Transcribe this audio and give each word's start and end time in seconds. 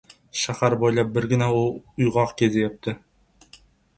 Shahar 0.43 0.75
boʻylab 0.83 1.11
birgina 1.17 1.49
u 1.57 1.59
uygʻoq 2.05 2.35
kezyapti. 2.41 2.95